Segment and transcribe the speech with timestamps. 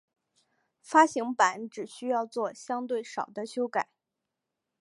[0.81, 3.87] 发行版只需要作相对少的修改。